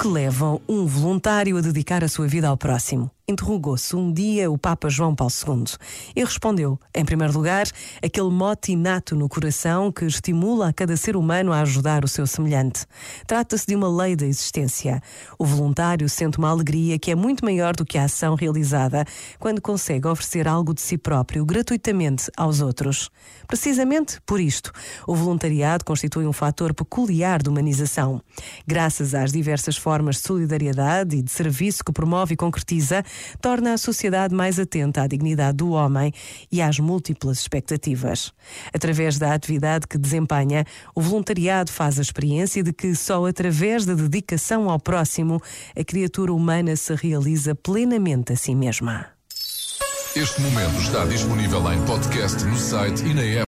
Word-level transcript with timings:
que 0.00 0.08
leva 0.08 0.58
um 0.66 0.86
voluntário 0.86 1.58
a 1.58 1.60
dedicar 1.60 2.02
a 2.02 2.08
sua 2.08 2.26
vida 2.26 2.48
ao 2.48 2.56
próximo? 2.56 3.10
Interrogou-se 3.30 3.94
um 3.94 4.12
dia 4.12 4.50
o 4.50 4.58
Papa 4.58 4.88
João 4.88 5.14
Paulo 5.14 5.32
II 5.46 5.64
e 6.16 6.24
respondeu, 6.24 6.80
em 6.92 7.04
primeiro 7.04 7.32
lugar, 7.32 7.64
aquele 8.04 8.28
mote 8.28 8.72
inato 8.72 9.14
no 9.14 9.28
coração 9.28 9.92
que 9.92 10.04
estimula 10.04 10.68
a 10.68 10.72
cada 10.72 10.96
ser 10.96 11.14
humano 11.14 11.52
a 11.52 11.60
ajudar 11.60 12.04
o 12.04 12.08
seu 12.08 12.26
semelhante. 12.26 12.84
Trata-se 13.28 13.68
de 13.68 13.76
uma 13.76 13.88
lei 13.88 14.16
da 14.16 14.26
existência. 14.26 15.00
O 15.38 15.44
voluntário 15.44 16.08
sente 16.08 16.38
uma 16.38 16.48
alegria 16.48 16.98
que 16.98 17.12
é 17.12 17.14
muito 17.14 17.44
maior 17.44 17.76
do 17.76 17.86
que 17.86 17.98
a 17.98 18.06
ação 18.06 18.34
realizada 18.34 19.04
quando 19.38 19.62
consegue 19.62 20.08
oferecer 20.08 20.48
algo 20.48 20.74
de 20.74 20.80
si 20.80 20.98
próprio 20.98 21.44
gratuitamente 21.44 22.32
aos 22.36 22.60
outros. 22.60 23.10
Precisamente 23.46 24.20
por 24.26 24.40
isto, 24.40 24.72
o 25.06 25.14
voluntariado 25.14 25.84
constitui 25.84 26.26
um 26.26 26.32
fator 26.32 26.74
peculiar 26.74 27.40
de 27.40 27.48
humanização. 27.48 28.20
Graças 28.66 29.14
às 29.14 29.30
diversas 29.30 29.76
formas 29.76 30.16
de 30.16 30.22
solidariedade 30.22 31.16
e 31.16 31.22
de 31.22 31.30
serviço 31.30 31.84
que 31.84 31.92
promove 31.92 32.34
e 32.34 32.36
concretiza, 32.36 33.04
torna 33.40 33.74
a 33.74 33.78
sociedade 33.78 34.34
mais 34.34 34.58
atenta 34.58 35.02
à 35.02 35.06
dignidade 35.06 35.58
do 35.58 35.70
homem 35.70 36.12
e 36.50 36.60
às 36.60 36.78
múltiplas 36.78 37.40
expectativas. 37.40 38.32
Através 38.72 39.18
da 39.18 39.34
atividade 39.34 39.86
que 39.86 39.98
desempenha, 39.98 40.64
o 40.94 41.00
voluntariado 41.00 41.70
faz 41.70 41.98
a 41.98 42.02
experiência 42.02 42.62
de 42.62 42.72
que 42.72 42.94
só 42.94 43.26
através 43.26 43.84
da 43.84 43.94
dedicação 43.94 44.70
ao 44.70 44.78
próximo 44.78 45.40
a 45.76 45.84
criatura 45.84 46.32
humana 46.32 46.76
se 46.76 46.94
realiza 46.94 47.54
plenamente 47.54 48.32
a 48.32 48.36
si 48.36 48.54
mesma. 48.54 49.06
Este 50.16 50.40
momento 50.40 50.80
está 50.80 51.04
disponível 51.04 51.72
em 51.72 51.80
podcast 51.86 52.44
no 52.44 52.56
site 52.56 53.04
e 53.04 53.14
na 53.14 53.22
app. 53.22 53.38